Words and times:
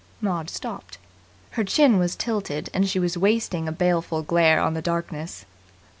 Maud 0.19 0.49
stopped. 0.49 0.97
Her 1.51 1.63
chin 1.63 1.99
was 1.99 2.15
tilted, 2.15 2.71
and 2.73 2.89
she 2.89 2.97
was 2.97 3.19
wasting 3.19 3.67
a 3.67 3.71
baleful 3.71 4.23
glare 4.23 4.59
on 4.59 4.73
the 4.73 4.81
darkness. 4.81 5.45